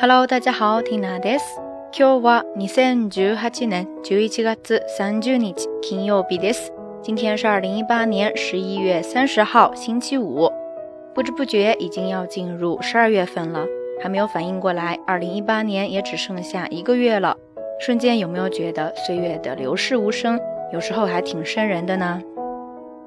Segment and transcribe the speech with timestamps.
[0.00, 1.40] Hello，大家好，Tina です。
[1.92, 6.68] 今日は二千十八年十一月三十日金曜日です。
[7.02, 10.48] 今天是二零一八年十一月三十号星期五。
[11.12, 13.66] 不知不觉已经要进入十二月份了，
[14.00, 17.36] 还没有反应过来，二零一八年也只剩下一个月了。
[17.80, 20.38] 瞬间有没有觉得岁月的流逝无声，
[20.72, 22.22] 有时候还挺瘆人的呢？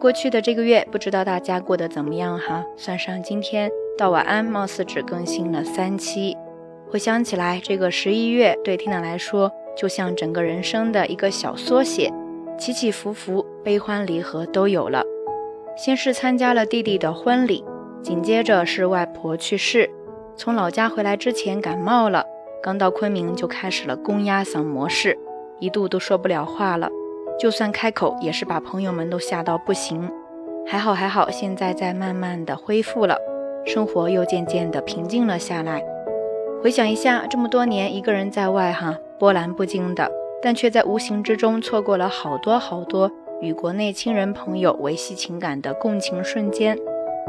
[0.00, 2.64] 过去的这个月不知道大家过得怎么样哈？
[2.78, 6.34] 算上今天到晚安，貌似只更新了三期。
[6.90, 12.10] 回想起来，这个十一月对天奶来说，就像整个人生的一个小缩写，
[12.58, 15.02] 起起伏伏、悲欢离合都有了。
[15.76, 17.62] 先是参加了弟弟的婚礼，
[18.02, 19.88] 紧接着是外婆去世。
[20.34, 22.24] 从老家回来之前感冒了，
[22.62, 25.16] 刚到昆明就开始了“公鸭嗓”模式，
[25.60, 26.88] 一度都说不了话了。
[27.38, 30.10] 就算开口，也是把朋友们都吓到不行。
[30.66, 33.14] 还好还好，现在在慢慢的恢复了，
[33.66, 35.82] 生活又渐渐的平静了下来。
[36.62, 40.10] 回想一下，这么多年一个人在外哈，波澜不惊的，
[40.42, 43.08] 但却在无形之中错过了好多好多
[43.40, 46.76] 与国内亲人朋友维系情感的共情瞬间。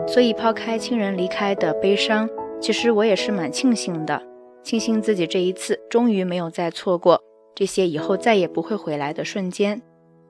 [0.07, 2.27] 所以抛开亲人离开的悲伤，
[2.59, 4.19] 其实我也是蛮庆幸的，
[4.63, 7.21] 庆幸自己这一次终于没有再错过
[7.53, 9.79] 这些以后再也不会回来的瞬间。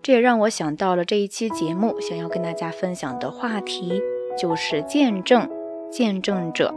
[0.02, 4.02] 这也让我想到了这一期节目想要跟大家分享的话题，
[4.38, 5.50] 就是见证、
[5.90, 6.74] 见证者。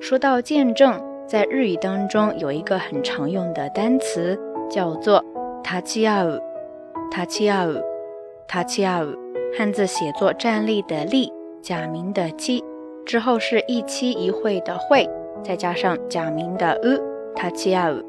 [0.00, 1.13] 说到见证。
[1.26, 4.38] 在日语当中有一个很常用的单词，
[4.70, 5.24] 叫做
[5.64, 6.38] タチアオ、
[7.10, 7.80] タチア c
[8.60, 9.16] h チアオ，
[9.56, 12.62] 汉字写作站立的立，假名的七，
[13.06, 15.08] 之后是一期一会的会，
[15.42, 16.78] 再加上假名的
[17.40, 18.02] c h チアオ。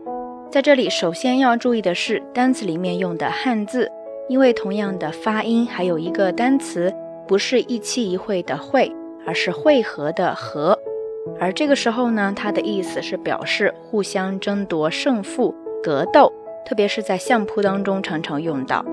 [0.52, 3.90] 在这里，首先要注意的是单词里面用的汉字，
[4.28, 6.94] 因为同样的发音还有一个单词，
[7.26, 8.94] 不是一期一会的会，
[9.26, 10.78] 而是汇合的合。
[11.40, 16.32] 而这个时候呢，它的意思是表示互相争夺胜负、格斗，
[16.66, 18.84] 特别是在相扑当中常常用到。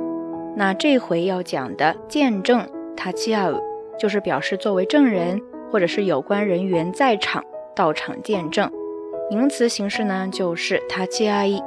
[0.56, 2.66] 那这回要讲的“见证”
[2.96, 3.48] 他气阿，
[3.98, 7.42] 就是表示作为证人或者是有关人员在场、
[7.74, 8.70] 到场见证。
[9.30, 11.62] 名词形式呢，就是他切阿一、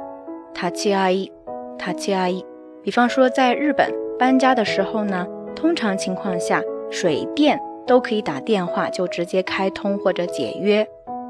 [0.54, 1.30] 他切阿一、
[1.78, 2.44] 他切阿一。
[2.84, 5.26] 比方说，在日本搬家的时候呢，
[5.56, 6.60] 通常情况下
[6.90, 7.58] 水电。
[7.86, 10.86] 都可以打电话就直接开通或者解约，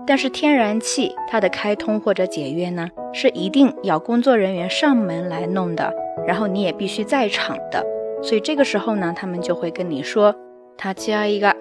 [0.07, 5.93] 但是天然气它的开通或者解约呢，是一定要工作人员上门来弄的，
[6.27, 7.85] 然后你也必须在场的。
[8.23, 10.35] 所以这个时候呢，他们就会跟你说。
[11.31, 11.57] 一个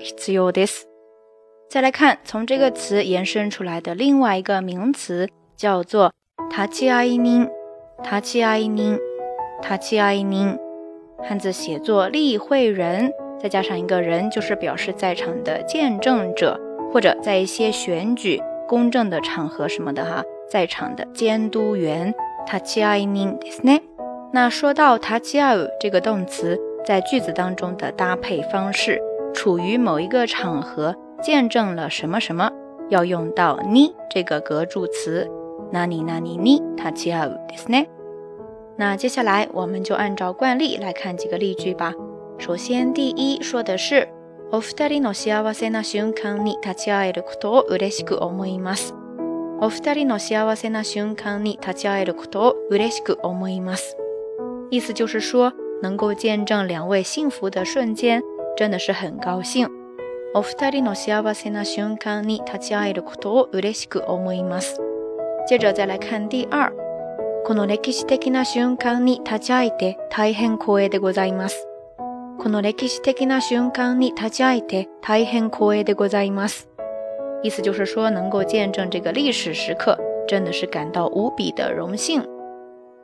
[1.69, 5.27] 再来看，从这个词延伸出来的另外一个名词
[5.57, 6.11] 叫做。
[11.27, 13.13] 汉字写作立会人。
[13.45, 16.59] 再加上一个人，就是表示在场的见证者，
[16.91, 22.11] 或者在一些选举公正的场合什么的哈，在场的监督员。
[24.33, 28.99] 那说到“他切阿乌”这个动词在句子当中的搭配方式，
[29.31, 32.49] 处于某一个场合见证了什么什么，
[32.89, 35.29] 要用到“呢”这个格助词。
[38.79, 41.93] 那接下来我们就按照惯例来看几个例句吧。
[42.37, 44.07] 首先第一说的是、
[44.51, 48.93] お二人の幸せな瞬間に立ち会えることを嬉しく思います。
[49.61, 53.97] お二人の幸せな瞬間に立ち会えることを嬉しく思います。
[54.69, 58.21] 意思就是说，能够见证两位幸福的瞬间，
[58.57, 59.67] 真的是很高兴。
[60.33, 64.81] お二人の幸せな瞬間に立ち会えることを嬉しく思います。
[65.47, 66.69] 接着再来看第二，
[67.45, 71.67] この歴史的な瞬間に立ち会えて大変光栄でございます。
[72.39, 76.69] この歴史的な瞬間に立ち会えて大変光栄でございます。
[77.43, 79.97] 意思就是说，能够见证这个历史时刻，
[80.27, 82.23] 真的是感到无比的荣幸。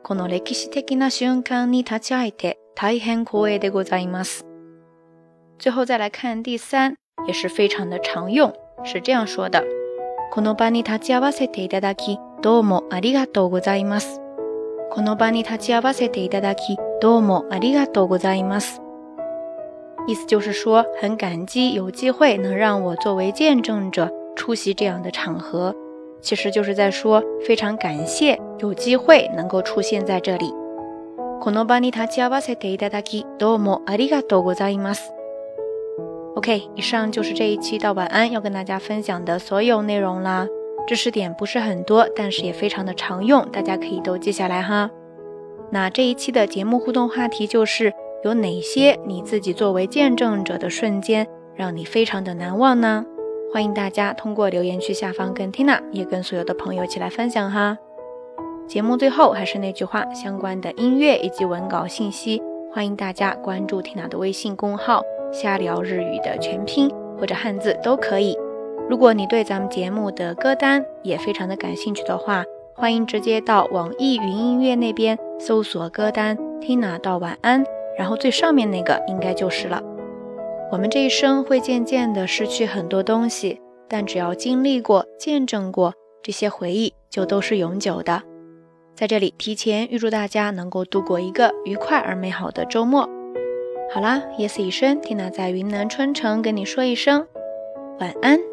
[0.04, 4.44] この歴史的な瞬間に立ち会えて大変光栄でございます。
[5.58, 6.94] 最后再来看第三，
[7.26, 8.52] 也是非常的常用，
[8.84, 9.64] 是这样说的：
[10.32, 14.20] この場に立ち会わせていただき、どうもありがとうございます。
[14.90, 18.81] この場に立ち会わせていただき、どうもありがとうございます。
[20.04, 25.72] 意思就是说，很感激有机会能让我作为见证者出席这样的场合，
[26.20, 30.52] 其实就是在说非常感谢有机会能够出现在这里。
[36.34, 40.46] OK，以上就是这一期的晚安要跟大家分享的所有内容啦。
[40.84, 44.90] 知识点不是很多，但是也非常的常用，大家可以都记下来哈。
[45.70, 47.92] 那这一期的节目互动话题就是。
[48.22, 51.26] 有哪些你自己作为见证者的瞬间，
[51.56, 53.04] 让你非常的难忘呢？
[53.52, 57.76] 欢迎大家通过留言区下方跟 Tina 也跟所有的朋友一起来分享哈。
[58.68, 62.40] 节目最后还是那句话，相关的音乐以及文稿信息，
[62.72, 65.02] 欢迎大家关注 Tina 的微信公号
[65.34, 66.88] “瞎聊日语”的全拼
[67.18, 68.38] 或者汉字都可以。
[68.88, 72.44] 如果你对咱们节目的歌单也非常的感兴趣的话，
[72.76, 76.38] 欢迎直接到网易云音乐那边搜索歌单。
[76.60, 77.64] Tina 到晚安。
[77.96, 79.82] 然后最上面那个应该就是了。
[80.70, 85.92] 我们这一生会渐渐的失去很多东西，但只要经历过、见证过，
[86.22, 88.22] 这些回忆就都是永久的。
[88.94, 93.08] 在这里提前预祝大家能够度过一个愉快而美好的周末。
[93.92, 97.26] 好啦，夜色已深，缇娜在云南春城跟你说一声
[97.98, 98.51] 晚安。